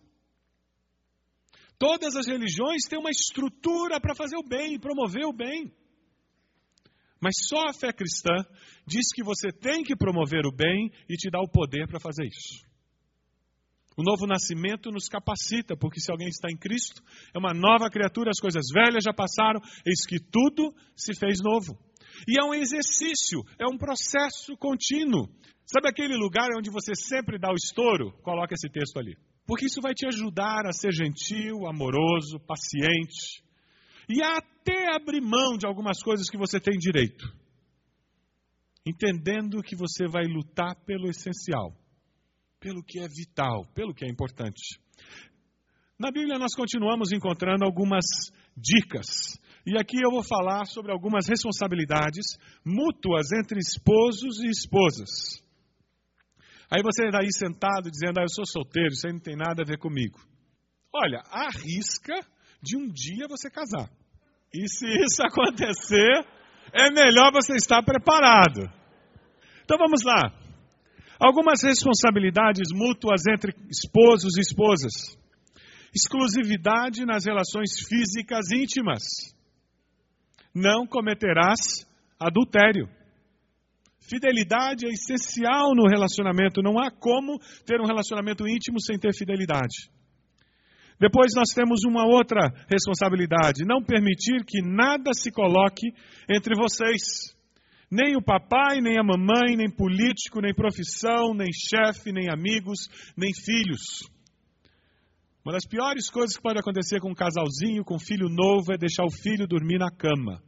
Todas 1.79 2.15
as 2.17 2.27
religiões 2.27 2.83
têm 2.87 2.99
uma 2.99 3.11
estrutura 3.11 3.99
para 3.99 4.15
fazer 4.15 4.37
o 4.37 4.47
bem 4.47 4.79
promover 4.79 5.25
o 5.25 5.33
bem. 5.33 5.73
Mas 7.23 7.35
só 7.49 7.69
a 7.69 7.73
fé 7.73 7.93
cristã 7.93 8.35
diz 8.85 9.07
que 9.15 9.23
você 9.23 9.53
tem 9.53 9.85
que 9.85 9.95
promover 9.95 10.45
o 10.45 10.51
bem 10.51 10.91
e 11.09 11.15
te 11.15 11.31
dá 11.31 11.41
o 11.41 11.49
poder 11.49 11.87
para 11.87 12.01
fazer 12.01 12.27
isso. 12.27 12.67
O 13.97 14.03
novo 14.03 14.27
nascimento 14.27 14.91
nos 14.91 15.07
capacita, 15.07 15.77
porque 15.77 16.01
se 16.01 16.11
alguém 16.11 16.27
está 16.27 16.49
em 16.51 16.57
Cristo, 16.57 17.01
é 17.33 17.39
uma 17.39 17.55
nova 17.55 17.89
criatura, 17.89 18.31
as 18.31 18.41
coisas 18.41 18.65
velhas 18.75 19.05
já 19.05 19.13
passaram, 19.13 19.61
eis 19.87 20.05
que 20.05 20.19
tudo 20.19 20.75
se 20.97 21.15
fez 21.15 21.39
novo. 21.41 21.79
E 22.27 22.41
é 22.41 22.45
um 22.45 22.55
exercício, 22.55 23.45
é 23.57 23.67
um 23.69 23.79
processo 23.79 24.57
contínuo. 24.57 25.29
Sabe 25.65 25.89
aquele 25.89 26.17
lugar 26.17 26.49
onde 26.59 26.71
você 26.71 26.93
sempre 26.97 27.39
dá 27.39 27.53
o 27.53 27.55
estouro? 27.55 28.13
Coloca 28.23 28.55
esse 28.55 28.69
texto 28.69 28.99
ali. 28.99 29.17
Porque 29.47 29.67
isso 29.67 29.81
vai 29.81 29.95
te 29.95 30.07
ajudar 30.09 30.67
a 30.67 30.73
ser 30.73 30.91
gentil, 30.93 31.69
amoroso, 31.69 32.41
paciente 32.41 33.45
e 34.09 34.23
até 34.23 34.95
abrir 34.95 35.21
mão 35.21 35.57
de 35.57 35.67
algumas 35.67 36.03
coisas 36.03 36.29
que 36.29 36.39
você 36.39 36.61
tem 36.61 36.79
direito. 36.79 37.25
Entendendo 38.87 39.63
que 39.63 39.77
você 39.77 40.07
vai 40.09 40.25
lutar 40.25 40.75
pelo 40.85 41.09
essencial 41.09 41.73
pelo 42.63 42.83
que 42.83 43.01
é 43.01 43.09
vital, 43.09 43.67
pelo 43.75 43.93
que 43.93 44.05
é 44.05 44.09
importante. 44.09 44.79
Na 45.99 46.11
Bíblia 46.11 46.39
nós 46.39 46.55
continuamos 46.55 47.13
encontrando 47.13 47.65
algumas 47.65 48.05
dicas. 48.57 49.37
E 49.67 49.77
aqui 49.79 49.97
eu 50.03 50.11
vou 50.11 50.23
falar 50.23 50.65
sobre 50.67 50.93
algumas 50.93 51.27
responsabilidades 51.29 52.25
mútuas 52.65 53.27
entre 53.33 53.59
esposos 53.59 54.43
e 54.43 54.49
esposas. 54.49 55.43
Aí 56.71 56.83
você 56.83 57.11
daí 57.11 57.31
sentado 57.33 57.91
dizendo, 57.91 58.19
ah, 58.19 58.23
eu 58.23 58.29
sou 58.29 58.47
solteiro, 58.47 58.93
isso 58.93 59.07
aí 59.07 59.13
não 59.13 59.21
tem 59.21 59.37
nada 59.37 59.63
a 59.63 59.67
ver 59.67 59.79
comigo. 59.79 60.19
Olha, 60.95 61.23
arrisca 61.31 62.15
de 62.63 62.77
um 62.77 62.89
dia 62.89 63.27
você 63.29 63.51
casar. 63.51 63.91
E 64.55 64.69
se 64.69 64.87
isso 64.87 65.23
acontecer, 65.27 66.25
é 66.73 66.91
melhor 66.91 67.33
você 67.33 67.55
estar 67.55 67.83
preparado. 67.83 68.71
Então 69.65 69.77
vamos 69.79 70.03
lá. 70.05 70.33
Algumas 71.19 71.63
responsabilidades 71.63 72.69
mútuas 72.73 73.23
entre 73.27 73.55
esposos 73.71 74.37
e 74.37 74.41
esposas. 74.41 75.17
Exclusividade 75.95 77.05
nas 77.05 77.25
relações 77.25 77.87
físicas 77.87 78.51
íntimas. 78.51 79.03
Não 80.55 80.87
cometerás 80.87 81.87
adultério. 82.19 82.89
Fidelidade 84.01 84.87
é 84.87 84.91
essencial 84.91 85.75
no 85.75 85.89
relacionamento. 85.89 86.63
Não 86.63 86.79
há 86.79 86.91
como 86.91 87.39
ter 87.65 87.81
um 87.81 87.87
relacionamento 87.87 88.47
íntimo 88.49 88.81
sem 88.81 88.99
ter 88.99 89.15
fidelidade. 89.15 89.91
Depois 91.01 91.33
nós 91.35 91.49
temos 91.55 91.85
uma 91.85 92.07
outra 92.07 92.49
responsabilidade: 92.69 93.65
não 93.67 93.83
permitir 93.83 94.45
que 94.45 94.63
nada 94.63 95.13
se 95.15 95.31
coloque 95.31 95.89
entre 96.29 96.55
vocês. 96.55 97.35
Nem 97.91 98.17
o 98.17 98.23
papai, 98.23 98.81
nem 98.81 98.99
a 98.99 99.03
mamãe, 99.03 99.55
nem 99.55 99.71
político, 99.71 100.41
nem 100.41 100.55
profissão, 100.55 101.35
nem 101.35 101.51
chefe, 101.53 102.11
nem 102.11 102.31
amigos, 102.31 102.89
nem 103.17 103.31
filhos. 103.35 104.09
Uma 105.45 105.53
das 105.53 105.67
piores 105.67 106.09
coisas 106.09 106.37
que 106.37 106.43
pode 106.43 106.59
acontecer 106.59 107.01
com 107.01 107.11
um 107.11 107.15
casalzinho, 107.15 107.85
com 107.85 107.97
um 107.97 108.01
filho 108.01 108.29
novo, 108.31 108.73
é 108.73 108.79
deixar 108.79 109.05
o 109.05 109.11
filho 109.11 109.47
dormir 109.47 109.79
na 109.79 109.91
cama. 109.91 110.41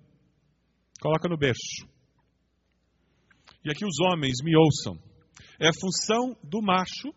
Coloca 1.00 1.28
no 1.28 1.36
berço. 1.36 1.86
E 3.64 3.70
aqui 3.70 3.84
os 3.84 3.98
homens 4.00 4.36
me 4.42 4.56
ouçam. 4.56 4.96
É 5.60 5.70
função 5.72 6.36
do 6.42 6.62
macho 6.62 7.12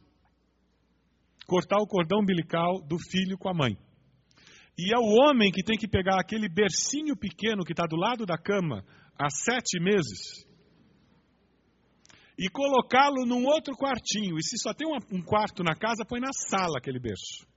cortar 1.48 1.78
o 1.78 1.88
cordão 1.88 2.20
umbilical 2.20 2.82
do 2.86 2.98
filho 3.00 3.38
com 3.38 3.50
a 3.50 3.54
mãe. 3.54 3.78
E 4.78 4.94
é 4.94 5.00
o 5.00 5.24
homem 5.24 5.52
que 5.52 5.64
tem 5.64 5.78
que 5.78 5.88
pegar 5.88 6.20
aquele 6.20 6.48
bercinho 6.48 7.18
pequeno 7.18 7.64
que 7.64 7.74
está 7.74 7.88
do 7.88 7.96
lado 7.96 8.26
da 8.26 8.38
cama, 8.38 8.84
há 9.18 9.28
sete 9.30 9.82
meses 9.82 10.46
e 12.38 12.50
colocá-lo 12.50 13.26
num 13.26 13.46
outro 13.46 13.74
quartinho. 13.76 14.38
E 14.38 14.44
se 14.44 14.58
só 14.60 14.74
tem 14.74 14.88
um 14.88 15.22
quarto 15.24 15.64
na 15.64 15.74
casa, 15.74 16.06
põe 16.08 16.20
na 16.20 16.32
sala 16.32 16.78
aquele 16.78 17.00
berço. 17.00 17.48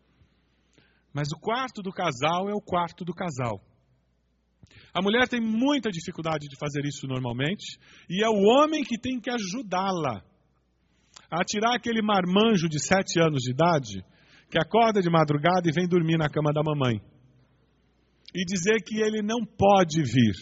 Mas 1.12 1.28
o 1.32 1.38
quarto 1.38 1.82
do 1.82 1.92
casal 1.92 2.48
é 2.48 2.54
o 2.54 2.62
quarto 2.62 3.04
do 3.04 3.12
casal. 3.12 3.60
A 4.94 5.02
mulher 5.02 5.28
tem 5.28 5.40
muita 5.40 5.90
dificuldade 5.90 6.48
de 6.48 6.56
fazer 6.56 6.84
isso 6.84 7.06
normalmente, 7.06 7.78
e 8.08 8.24
é 8.24 8.28
o 8.28 8.42
homem 8.42 8.82
que 8.82 8.98
tem 8.98 9.20
que 9.20 9.30
ajudá-la 9.30 10.24
a 11.30 11.44
tirar 11.44 11.76
aquele 11.76 12.02
marmanjo 12.02 12.68
de 12.68 12.78
sete 12.84 13.20
anos 13.20 13.42
de 13.42 13.52
idade 13.52 14.04
que 14.50 14.58
acorda 14.58 15.00
de 15.00 15.08
madrugada 15.08 15.68
e 15.68 15.72
vem 15.72 15.86
dormir 15.86 16.18
na 16.18 16.28
cama 16.28 16.52
da 16.52 16.62
mamãe. 16.62 17.00
E 18.34 18.44
dizer 18.44 18.82
que 18.82 19.00
ele 19.00 19.22
não 19.22 19.44
pode 19.44 20.02
vir. 20.02 20.34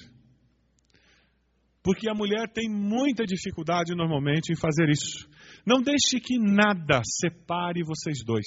Porque 1.83 2.09
a 2.09 2.15
mulher 2.15 2.51
tem 2.53 2.69
muita 2.69 3.25
dificuldade 3.25 3.95
normalmente 3.95 4.53
em 4.53 4.57
fazer 4.57 4.89
isso. 4.89 5.29
Não 5.65 5.81
deixe 5.81 6.21
que 6.21 6.39
nada 6.39 7.01
separe 7.05 7.83
vocês 7.83 8.25
dois. 8.25 8.47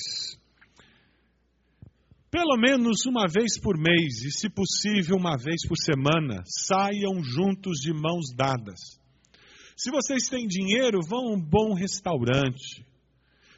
Pelo 2.30 2.56
menos 2.58 3.06
uma 3.06 3.28
vez 3.28 3.60
por 3.60 3.78
mês, 3.78 4.24
e 4.24 4.32
se 4.32 4.50
possível, 4.50 5.18
uma 5.18 5.36
vez 5.38 5.68
por 5.68 5.76
semana, 5.78 6.42
saiam 6.46 7.22
juntos 7.24 7.80
de 7.80 7.92
mãos 7.94 8.34
dadas. 8.36 9.01
Se 9.82 9.90
vocês 9.90 10.28
têm 10.30 10.46
dinheiro, 10.46 11.00
vão 11.02 11.30
a 11.30 11.34
um 11.34 11.42
bom 11.42 11.74
restaurante. 11.74 12.86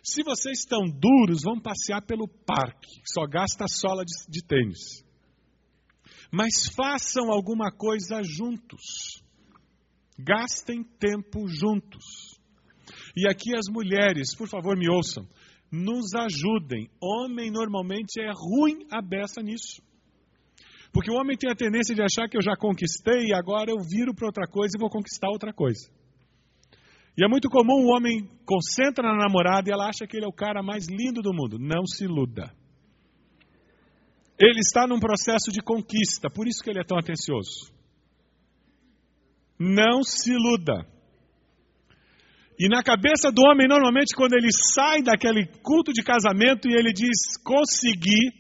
Se 0.02 0.24
vocês 0.24 0.60
estão 0.60 0.80
duros, 0.88 1.42
vão 1.44 1.60
passear 1.60 2.02
pelo 2.02 2.30
parque, 2.30 3.02
só 3.06 3.28
gasta 3.28 3.66
sola 3.68 4.06
de, 4.06 4.32
de 4.32 4.42
tênis. 4.42 5.04
Mas 6.32 6.68
façam 6.74 7.30
alguma 7.30 7.72
coisa 7.72 8.22
juntos. 8.24 9.22
Gastem 10.18 10.82
tempo 10.98 11.46
juntos. 11.50 12.40
E 13.18 13.28
aqui 13.28 13.54
as 13.54 13.68
mulheres, 13.70 14.34
por 14.34 14.48
favor, 14.48 14.78
me 14.78 14.90
ouçam 14.90 15.28
nos 15.70 16.14
ajudem. 16.14 16.88
Homem 17.02 17.50
normalmente 17.52 18.22
é 18.22 18.32
ruim 18.32 18.86
a 18.92 19.02
beça 19.02 19.42
nisso. 19.42 19.82
Porque 20.94 21.12
o 21.12 21.16
homem 21.16 21.36
tem 21.36 21.50
a 21.50 21.56
tendência 21.56 21.96
de 21.96 22.02
achar 22.04 22.30
que 22.30 22.38
eu 22.38 22.44
já 22.44 22.56
conquistei 22.56 23.30
e 23.30 23.34
agora 23.34 23.72
eu 23.72 23.80
viro 23.80 24.14
para 24.14 24.28
outra 24.28 24.48
coisa 24.48 24.78
e 24.78 24.80
vou 24.80 24.90
conquistar 24.90 25.30
outra 25.30 25.52
coisa. 25.52 25.90
E 27.18 27.24
é 27.24 27.28
muito 27.28 27.50
comum 27.50 27.86
o 27.86 27.96
homem 27.96 28.28
concentra 28.46 29.08
na 29.08 29.18
namorada 29.18 29.70
e 29.70 29.74
ela 29.74 29.88
acha 29.88 30.08
que 30.08 30.18
ele 30.18 30.26
é 30.26 30.28
o 30.28 30.34
cara 30.34 30.64
mais 30.64 30.88
lindo 30.88 31.22
do 31.22 31.34
mundo. 31.34 31.60
Não 31.60 31.86
se 31.86 32.06
iluda. 32.06 32.52
Ele 34.40 34.60
está 34.60 34.88
num 34.88 35.00
processo 35.00 35.52
de 35.52 35.62
conquista, 35.62 36.30
por 36.30 36.48
isso 36.48 36.64
que 36.64 36.70
ele 36.70 36.80
é 36.80 36.84
tão 36.84 36.98
atencioso. 36.98 37.72
Não 39.60 40.02
se 40.04 40.32
iluda. 40.32 40.86
E 42.60 42.68
na 42.68 42.82
cabeça 42.84 43.32
do 43.32 43.44
homem, 43.44 43.68
normalmente, 43.68 44.16
quando 44.16 44.34
ele 44.34 44.50
sai 44.74 45.02
daquele 45.04 45.46
culto 45.62 45.94
de 45.94 46.04
casamento 46.04 46.68
e 46.68 46.74
ele 46.74 46.92
diz 46.92 47.38
consegui, 47.44 48.32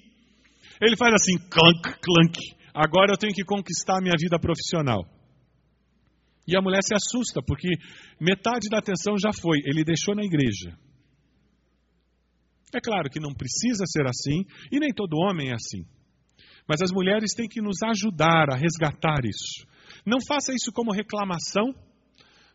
ele 0.82 0.98
faz 0.98 1.14
assim, 1.14 1.38
clunk, 1.50 2.00
clunk. 2.02 2.40
Agora 2.74 3.14
eu 3.14 3.18
tenho 3.18 3.34
que 3.34 3.44
conquistar 3.44 3.98
a 4.00 4.02
minha 4.02 4.16
vida 4.20 4.40
profissional. 4.40 5.06
E 6.48 6.58
a 6.58 6.62
mulher 6.62 6.82
se 6.84 6.94
assusta, 6.94 7.42
porque 7.42 7.70
metade 8.20 8.68
da 8.70 8.80
atenção 8.80 9.18
já 9.18 9.32
foi, 9.32 9.60
ele 9.66 9.84
deixou 9.84 10.14
na 10.14 10.24
igreja. 10.24 10.78
É 12.74 12.82
claro 12.82 13.10
que 13.10 13.20
não 13.20 13.34
precisa 13.34 13.86
ser 13.86 14.06
assim, 14.08 14.46
e 14.72 14.80
nem 14.80 14.94
todo 14.94 15.18
homem 15.18 15.50
é 15.50 15.54
assim. 15.54 15.86
Mas 16.68 16.82
as 16.82 16.92
mulheres 16.92 17.34
têm 17.34 17.48
que 17.48 17.62
nos 17.62 17.78
ajudar 17.84 18.50
a 18.50 18.58
resgatar 18.58 19.26
isso. 19.26 19.68
Não 20.06 20.18
faça 20.28 20.54
isso 20.54 20.72
como 20.74 20.92
reclamação, 20.92 21.74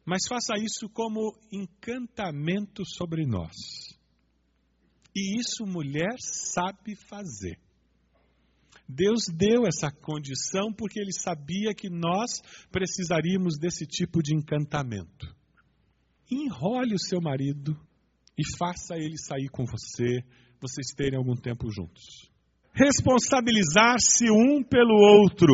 mas 0.05 0.23
faça 0.29 0.55
isso 0.57 0.89
como 0.93 1.33
encantamento 1.53 2.83
sobre 2.85 3.27
nós. 3.27 3.55
E 5.15 5.39
isso 5.39 5.65
mulher 5.67 6.17
sabe 6.21 6.95
fazer. 6.97 7.59
Deus 8.89 9.25
deu 9.29 9.67
essa 9.67 9.91
condição 9.91 10.73
porque 10.73 10.99
Ele 10.99 11.13
sabia 11.13 11.75
que 11.75 11.91
nós 11.91 12.41
precisaríamos 12.73 13.59
desse 13.59 13.87
tipo 13.87 14.23
de 14.23 14.35
encantamento. 14.35 15.27
Enrole 16.31 16.95
o 16.95 16.99
seu 16.99 17.21
marido 17.21 17.79
e 18.39 18.57
faça 18.57 18.97
ele 18.97 19.19
sair 19.19 19.49
com 19.49 19.65
você, 19.65 20.23
vocês 20.61 20.95
terem 20.97 21.19
algum 21.19 21.35
tempo 21.35 21.71
juntos. 21.71 22.31
Responsabilizar-se 22.73 24.31
um 24.31 24.63
pelo 24.63 24.95
outro. 24.95 25.53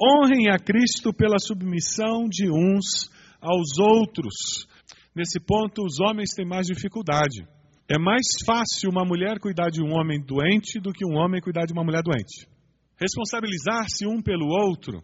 Honrem 0.00 0.50
a 0.50 0.58
Cristo 0.58 1.12
pela 1.12 1.38
submissão 1.38 2.28
de 2.28 2.48
uns 2.48 3.10
aos 3.40 3.78
outros. 3.78 4.68
Nesse 5.14 5.40
ponto, 5.40 5.82
os 5.82 5.98
homens 5.98 6.30
têm 6.36 6.46
mais 6.46 6.66
dificuldade. 6.66 7.46
É 7.88 7.98
mais 7.98 8.26
fácil 8.44 8.90
uma 8.90 9.04
mulher 9.04 9.38
cuidar 9.38 9.70
de 9.70 9.80
um 9.80 9.92
homem 9.94 10.20
doente 10.20 10.80
do 10.80 10.92
que 10.92 11.06
um 11.06 11.14
homem 11.14 11.40
cuidar 11.40 11.66
de 11.66 11.72
uma 11.72 11.84
mulher 11.84 12.02
doente. 12.02 12.48
Responsabilizar-se 12.96 14.06
um 14.06 14.20
pelo 14.20 14.46
outro 14.46 15.02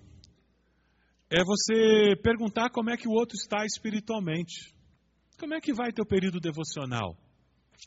é 1.30 1.44
você 1.44 2.16
perguntar 2.22 2.70
como 2.70 2.90
é 2.90 2.96
que 2.96 3.08
o 3.08 3.12
outro 3.12 3.36
está 3.36 3.64
espiritualmente. 3.64 4.74
Como 5.38 5.54
é 5.54 5.60
que 5.60 5.72
vai 5.72 5.92
teu 5.92 6.04
período 6.04 6.40
devocional? 6.40 7.16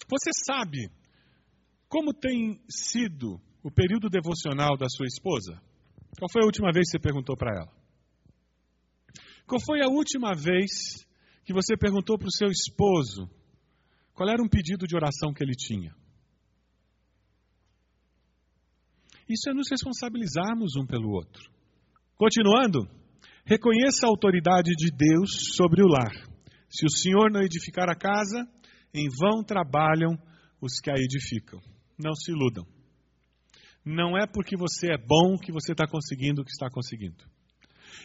Você 0.09 0.31
sabe 0.45 0.89
como 1.89 2.13
tem 2.13 2.59
sido 2.69 3.39
o 3.63 3.69
período 3.69 4.09
devocional 4.09 4.77
da 4.77 4.87
sua 4.89 5.05
esposa? 5.07 5.61
Qual 6.17 6.31
foi 6.31 6.41
a 6.41 6.45
última 6.45 6.71
vez 6.71 6.85
que 6.85 6.91
você 6.91 6.99
perguntou 6.99 7.35
para 7.35 7.53
ela? 7.53 7.71
Qual 9.45 9.59
foi 9.59 9.81
a 9.81 9.89
última 9.89 10.33
vez 10.33 11.05
que 11.43 11.53
você 11.53 11.75
perguntou 11.77 12.17
para 12.17 12.27
o 12.27 12.35
seu 12.35 12.47
esposo 12.47 13.29
qual 14.15 14.29
era 14.29 14.41
um 14.41 14.47
pedido 14.47 14.87
de 14.87 14.95
oração 14.95 15.33
que 15.33 15.43
ele 15.43 15.55
tinha? 15.55 15.93
Isso 19.27 19.49
é 19.49 19.53
nos 19.53 19.69
responsabilizarmos 19.69 20.75
um 20.77 20.85
pelo 20.85 21.09
outro. 21.09 21.51
Continuando, 22.15 22.87
reconheça 23.45 24.05
a 24.05 24.09
autoridade 24.09 24.71
de 24.77 24.89
Deus 24.95 25.55
sobre 25.55 25.83
o 25.83 25.87
lar. 25.87 26.13
Se 26.69 26.85
o 26.85 26.89
Senhor 26.89 27.29
não 27.29 27.41
edificar 27.41 27.89
a 27.89 27.95
casa, 27.95 28.47
em 28.93 29.09
vão 29.09 29.43
trabalham 29.43 30.17
os 30.61 30.79
que 30.79 30.89
a 30.89 30.95
edificam. 30.95 31.59
Não 32.01 32.13
se 32.13 32.31
iludam. 32.31 32.65
Não 33.83 34.17
é 34.17 34.25
porque 34.25 34.55
você 34.55 34.93
é 34.93 34.97
bom 34.97 35.37
que 35.37 35.51
você 35.51 35.73
está 35.73 35.85
conseguindo 35.87 36.41
o 36.41 36.45
que 36.45 36.51
está 36.51 36.69
conseguindo. 36.69 37.23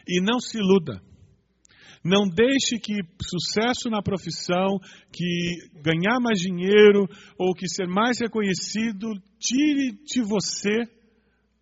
E 0.09 0.21
não 0.21 0.41
se 0.41 0.59
iluda. 0.59 1.01
Não 2.03 2.27
deixe 2.27 2.79
que 2.79 2.95
sucesso 3.23 3.91
na 3.91 4.03
profissão, 4.03 4.79
que 5.13 5.81
ganhar 5.83 6.19
mais 6.19 6.39
dinheiro 6.41 7.07
ou 7.39 7.55
que 7.55 7.69
ser 7.69 7.87
mais 7.87 8.19
reconhecido 8.19 9.13
tire 9.39 9.93
de 10.05 10.23
você 10.23 10.89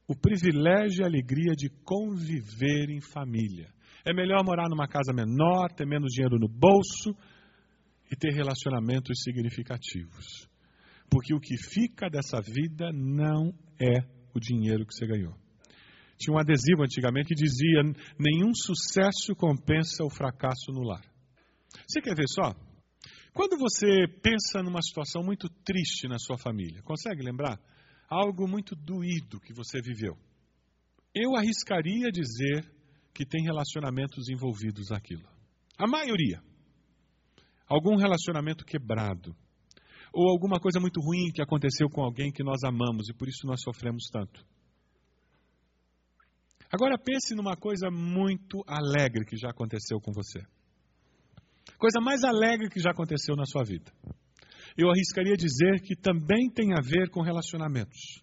o 0.07 0.15
privilégio 0.15 1.03
e 1.03 1.05
a 1.05 1.07
alegria 1.07 1.55
de 1.57 1.69
conviver 1.85 2.89
em 2.89 3.01
família. 3.01 3.69
É 4.05 4.15
melhor 4.15 4.45
morar 4.45 4.69
numa 4.71 4.87
casa 4.87 5.13
menor, 5.13 5.71
ter 5.73 5.87
menos 5.87 6.13
dinheiro 6.13 6.39
no 6.39 6.49
bolso 6.49 7.15
e 8.11 8.17
ter 8.17 8.33
relacionamentos 8.33 9.23
significativos. 9.23 10.49
Porque 11.11 11.35
o 11.35 11.41
que 11.41 11.57
fica 11.57 12.09
dessa 12.09 12.41
vida 12.41 12.91
não 12.93 13.53
é 13.79 14.01
o 14.35 14.41
dinheiro 14.41 14.87
que 14.87 14.95
você 14.95 15.07
ganhou. 15.07 15.35
Tinha 16.19 16.35
um 16.35 16.39
adesivo 16.39 16.83
antigamente 16.83 17.29
que 17.29 17.35
dizia: 17.35 17.83
nenhum 18.19 18.53
sucesso 18.55 19.35
compensa 19.37 20.05
o 20.05 20.11
fracasso 20.11 20.73
no 20.73 20.83
lar. 20.83 21.05
Você 21.87 22.01
quer 22.01 22.15
ver 22.15 22.29
só? 22.29 22.55
Quando 23.33 23.57
você 23.57 24.09
pensa 24.21 24.63
numa 24.63 24.83
situação 24.83 25.23
muito 25.23 25.49
triste 25.65 26.09
na 26.09 26.19
sua 26.19 26.37
família, 26.37 26.83
consegue 26.83 27.23
lembrar? 27.23 27.61
Algo 28.09 28.49
muito 28.49 28.75
doído 28.75 29.39
que 29.39 29.53
você 29.53 29.81
viveu. 29.81 30.17
Eu 31.15 31.37
arriscaria 31.37 32.11
dizer 32.11 32.69
que 33.15 33.25
tem 33.25 33.45
relacionamentos 33.45 34.29
envolvidos 34.29 34.91
naquilo. 34.91 35.29
A 35.79 35.87
maioria. 35.87 36.43
Algum 37.69 37.97
relacionamento 37.97 38.65
quebrado. 38.65 39.37
Ou 40.13 40.31
alguma 40.31 40.59
coisa 40.59 40.81
muito 40.81 41.01
ruim 41.01 41.31
que 41.33 41.43
aconteceu 41.43 41.89
com 41.89 42.03
alguém 42.03 42.33
que 42.33 42.43
nós 42.43 42.65
amamos 42.65 43.09
e 43.09 43.15
por 43.15 43.29
isso 43.29 43.47
nós 43.47 43.61
sofremos 43.63 44.09
tanto. 44.11 44.45
Agora 46.71 46.99
pense 46.99 47.35
numa 47.35 47.57
coisa 47.57 47.91
muito 47.91 48.63
alegre 48.67 49.25
que 49.25 49.37
já 49.37 49.51
aconteceu 49.51 49.99
com 50.01 50.13
você. 50.13 50.41
Coisa 51.79 52.01
mais 52.01 52.23
alegre 52.25 52.69
que 52.69 52.81
já 52.81 52.91
aconteceu 52.91 53.35
na 53.37 53.45
sua 53.47 53.63
vida. 53.65 53.91
Eu 54.77 54.91
arriscaria 54.91 55.35
dizer 55.35 55.81
que 55.81 55.97
também 55.97 56.51
tem 56.51 56.73
a 56.73 56.81
ver 56.81 57.11
com 57.11 57.23
relacionamentos. 57.23 58.23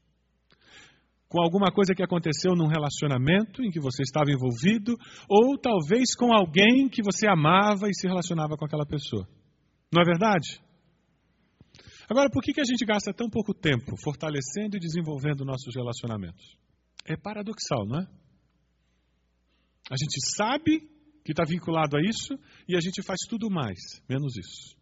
Com 1.27 1.41
alguma 1.41 1.71
coisa 1.71 1.93
que 1.95 2.03
aconteceu 2.03 2.55
num 2.55 2.67
relacionamento 2.67 3.63
em 3.63 3.71
que 3.71 3.79
você 3.79 4.03
estava 4.03 4.31
envolvido, 4.31 4.95
ou 5.27 5.57
talvez 5.57 6.15
com 6.15 6.31
alguém 6.31 6.87
que 6.87 7.01
você 7.03 7.27
amava 7.27 7.89
e 7.89 7.95
se 7.95 8.07
relacionava 8.07 8.55
com 8.55 8.65
aquela 8.65 8.85
pessoa. 8.85 9.27
Não 9.91 10.01
é 10.01 10.05
verdade? 10.05 10.61
Agora, 12.07 12.29
por 12.29 12.43
que, 12.43 12.53
que 12.53 12.61
a 12.61 12.65
gente 12.65 12.85
gasta 12.85 13.11
tão 13.11 13.27
pouco 13.29 13.53
tempo 13.53 13.97
fortalecendo 14.03 14.77
e 14.77 14.79
desenvolvendo 14.79 15.43
nossos 15.43 15.73
relacionamentos? 15.75 16.57
É 17.03 17.17
paradoxal, 17.17 17.85
não 17.85 17.99
é? 17.99 18.24
A 19.89 19.95
gente 19.95 20.19
sabe 20.35 20.79
que 21.23 21.31
está 21.31 21.43
vinculado 21.47 21.97
a 21.97 22.01
isso 22.01 22.37
e 22.67 22.75
a 22.75 22.79
gente 22.79 23.03
faz 23.03 23.19
tudo 23.29 23.49
mais, 23.49 23.79
menos 24.09 24.35
isso. 24.37 24.75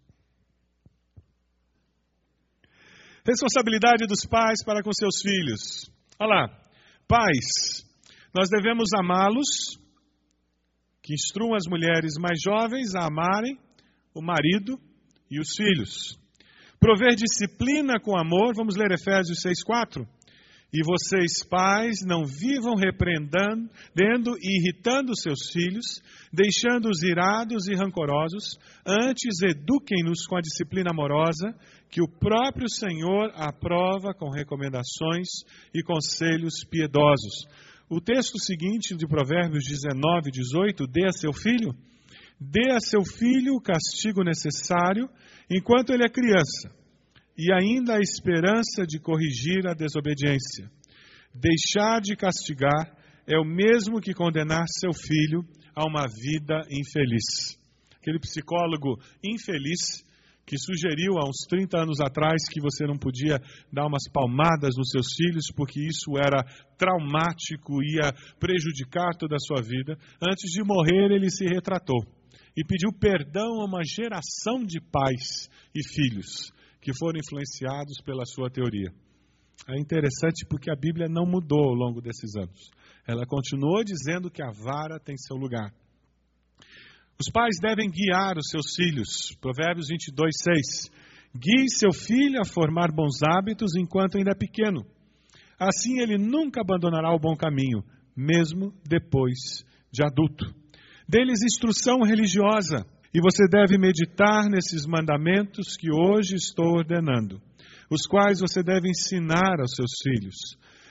Responsabilidade 3.25 4.05
dos 4.05 4.25
pais 4.25 4.63
para 4.65 4.83
com 4.83 4.91
seus 4.91 5.21
filhos. 5.21 5.89
Olha 6.19 6.29
lá, 6.29 6.61
pais, 7.07 7.83
Nós 8.35 8.49
devemos 8.49 8.89
amá-los, 8.97 9.77
que 11.03 11.13
instruam 11.13 11.53
as 11.53 11.67
mulheres 11.69 12.13
mais 12.19 12.39
jovens 12.41 12.95
a 12.95 13.05
amarem 13.05 13.59
o 14.13 14.21
marido 14.21 14.79
e 15.29 15.39
os 15.39 15.49
filhos. 15.55 16.17
Prover 16.79 17.15
disciplina 17.15 17.99
com 17.99 18.17
amor, 18.17 18.53
vamos 18.55 18.75
ler 18.75 18.91
Efésios 18.91 19.39
6,4. 19.45 20.07
E 20.73 20.81
vocês, 20.83 21.43
pais, 21.47 21.99
não 22.03 22.25
vivam 22.25 22.73
repreendendo 22.73 23.69
e 24.41 24.57
irritando 24.57 25.15
seus 25.15 25.51
filhos, 25.51 26.01
deixando-os 26.33 27.03
irados 27.03 27.67
e 27.67 27.75
rancorosos, 27.75 28.57
antes 28.83 29.43
eduquem-nos 29.43 30.25
com 30.25 30.35
a 30.35 30.41
disciplina 30.41 30.89
amorosa, 30.89 31.53
que 31.91 32.01
o 32.01 32.07
próprio 32.07 32.67
Senhor 32.67 33.31
aprova 33.35 34.15
com 34.15 34.31
recomendações 34.31 35.27
e 35.75 35.83
conselhos 35.83 36.65
piedosos. 36.67 37.45
O 37.87 38.01
texto 38.01 38.39
seguinte 38.39 38.95
de 38.95 39.05
Provérbios 39.05 39.65
19, 39.65 40.31
18: 40.31 40.87
Dê 40.87 41.05
a 41.05 41.11
seu 41.11 41.31
filho, 41.31 41.71
dê 42.41 42.71
a 42.71 42.79
seu 42.79 43.05
filho 43.05 43.53
o 43.53 43.61
castigo 43.61 44.23
necessário 44.23 45.07
enquanto 45.51 45.93
ele 45.93 46.03
é 46.03 46.09
criança 46.09 46.82
e 47.37 47.51
ainda 47.51 47.95
a 47.95 47.99
esperança 47.99 48.85
de 48.85 48.99
corrigir 48.99 49.67
a 49.67 49.73
desobediência. 49.73 50.69
Deixar 51.33 51.99
de 51.99 52.15
castigar 52.15 52.95
é 53.27 53.37
o 53.37 53.45
mesmo 53.45 53.99
que 53.99 54.13
condenar 54.13 54.65
seu 54.67 54.91
filho 54.93 55.43
a 55.75 55.85
uma 55.85 56.05
vida 56.07 56.61
infeliz. 56.69 57.57
Aquele 57.99 58.19
psicólogo 58.19 58.99
infeliz 59.23 60.03
que 60.45 60.57
sugeriu 60.57 61.17
há 61.17 61.27
uns 61.27 61.47
30 61.47 61.83
anos 61.83 62.01
atrás 62.01 62.43
que 62.51 62.61
você 62.61 62.85
não 62.85 62.97
podia 62.97 63.39
dar 63.71 63.87
umas 63.87 64.03
palmadas 64.11 64.75
nos 64.77 64.89
seus 64.89 65.07
filhos 65.15 65.45
porque 65.55 65.79
isso 65.79 66.17
era 66.17 66.43
traumático, 66.77 67.81
ia 67.81 68.13
prejudicar 68.39 69.15
toda 69.17 69.37
a 69.37 69.39
sua 69.39 69.61
vida. 69.61 69.97
Antes 70.21 70.51
de 70.51 70.61
morrer, 70.63 71.11
ele 71.11 71.31
se 71.31 71.45
retratou 71.45 72.05
e 72.55 72.63
pediu 72.63 72.91
perdão 72.91 73.61
a 73.61 73.65
uma 73.65 73.81
geração 73.83 74.63
de 74.63 74.79
pais 74.79 75.49
e 75.73 75.81
filhos 75.81 76.53
que 76.83 76.93
foram 76.93 77.17
influenciados 77.17 78.01
pela 78.03 78.25
sua 78.25 78.49
teoria. 78.49 78.91
É 79.69 79.79
interessante 79.79 80.45
porque 80.49 80.69
a 80.69 80.75
Bíblia 80.75 81.07
não 81.07 81.25
mudou 81.25 81.69
ao 81.69 81.73
longo 81.73 82.01
desses 82.01 82.35
anos. 82.35 82.69
Ela 83.07 83.25
continuou 83.25 83.81
dizendo 83.83 84.29
que 84.29 84.43
a 84.43 84.51
vara 84.51 84.99
tem 84.99 85.15
seu 85.17 85.37
lugar. 85.37 85.73
Os 87.17 87.31
pais 87.31 87.55
devem 87.61 87.89
guiar 87.89 88.37
os 88.37 88.49
seus 88.49 88.75
filhos. 88.75 89.33
Provérbios 89.39 89.87
22, 89.87 90.35
6. 90.43 90.91
Guie 91.33 91.69
seu 91.69 91.93
filho 91.93 92.41
a 92.41 92.45
formar 92.45 92.91
bons 92.91 93.23
hábitos 93.23 93.75
enquanto 93.77 94.17
ainda 94.17 94.31
é 94.31 94.35
pequeno. 94.35 94.85
Assim 95.57 95.99
ele 95.99 96.17
nunca 96.17 96.59
abandonará 96.59 97.13
o 97.15 97.19
bom 97.19 97.35
caminho, 97.37 97.81
mesmo 98.15 98.73
depois 98.85 99.63
de 99.89 100.03
adulto. 100.03 100.53
Dê-lhes 101.07 101.41
instrução 101.43 102.01
religiosa 102.01 102.85
e 103.13 103.21
você 103.21 103.47
deve 103.47 103.77
meditar 103.77 104.49
nesses 104.49 104.87
mandamentos 104.87 105.77
que 105.77 105.91
hoje 105.91 106.35
estou 106.35 106.77
ordenando, 106.77 107.39
os 107.89 108.07
quais 108.07 108.39
você 108.39 108.63
deve 108.63 108.89
ensinar 108.89 109.59
aos 109.59 109.75
seus 109.75 109.91
filhos. 110.01 110.35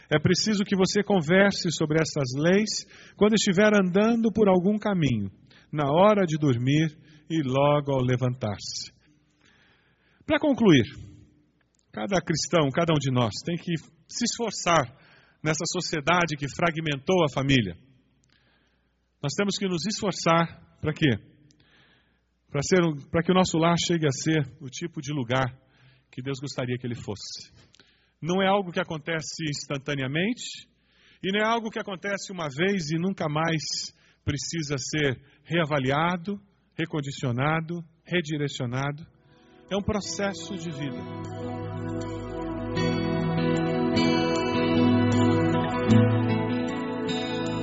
É 0.09 0.21
preciso 0.21 0.63
que 0.63 0.77
você 0.77 1.03
converse 1.03 1.73
sobre 1.73 1.99
essas 2.01 2.29
leis 2.37 2.87
quando 3.17 3.35
estiver 3.35 3.73
andando 3.75 4.31
por 4.31 4.49
algum 4.49 4.79
caminho, 4.79 5.31
na 5.73 5.91
hora 5.91 6.25
de 6.25 6.39
dormir 6.39 6.97
e 7.29 7.43
logo 7.43 7.93
ao 7.93 8.05
levantar-se. 8.05 8.93
Para 10.25 10.39
concluir, 10.39 10.85
cada 11.91 12.21
cristão, 12.21 12.71
cada 12.71 12.93
um 12.95 12.99
de 12.99 13.11
nós, 13.11 13.33
tem 13.45 13.57
que 13.57 13.75
se 14.07 14.25
esforçar 14.25 14.87
nessa 15.43 15.65
sociedade 15.67 16.37
que 16.39 16.47
fragmentou 16.49 17.25
a 17.25 17.33
família. 17.33 17.75
Nós 19.21 19.33
temos 19.37 19.59
que 19.59 19.67
nos 19.67 19.85
esforçar 19.87 20.79
para 20.81 20.93
quê? 20.93 21.32
Para 22.53 23.23
que 23.23 23.33
o 23.33 23.35
nosso 23.35 23.57
lar 23.57 23.77
chegue 23.79 24.07
a 24.07 24.13
ser 24.13 24.47
o 24.61 24.69
tipo 24.69 25.01
de 25.01 25.11
lugar 25.11 25.59
que 26.11 26.21
Deus 26.21 26.39
gostaria 26.39 26.77
que 26.77 26.87
ele 26.87 26.95
fosse. 26.95 27.51
Não 28.21 28.43
é 28.43 28.47
algo 28.47 28.71
que 28.71 28.81
acontece 28.81 29.43
instantaneamente 29.49 30.69
e 31.23 31.33
não 31.33 31.41
é 31.41 31.45
algo 31.45 31.71
que 31.71 31.79
acontece 31.79 32.31
uma 32.31 32.49
vez 32.49 32.91
e 32.91 32.99
nunca 32.99 33.27
mais 33.29 33.63
precisa 34.23 34.77
ser 34.77 35.19
reavaliado, 35.45 36.39
recondicionado, 36.77 37.83
redirecionado. 38.05 39.07
É 39.71 39.77
um 39.77 39.83
processo 39.83 40.55
de 40.55 40.71
vida. 40.71 42.02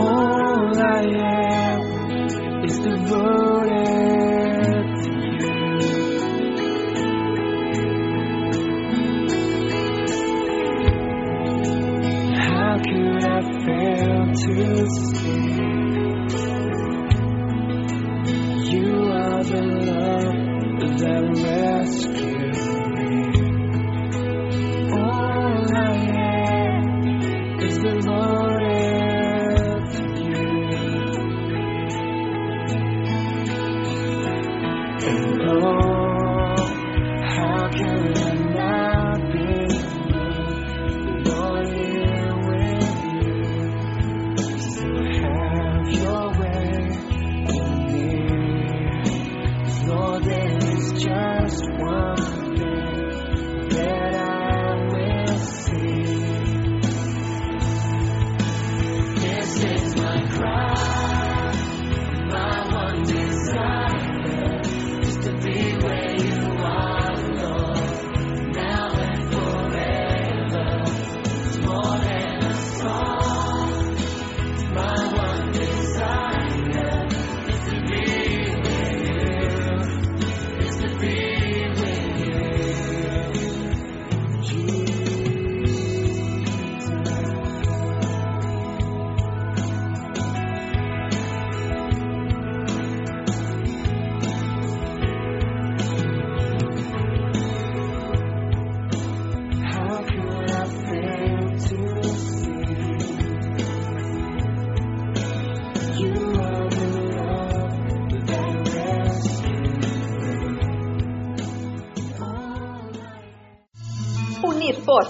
All 0.00 0.78
I 0.80 1.02
am 1.02 1.80
is 2.64 2.78
devoted 2.78 3.74
to 5.02 5.12
you. 5.40 5.48
How 12.36 12.78
could 12.78 13.24
I 13.24 13.42
fail 13.64 14.20
to 14.34 15.17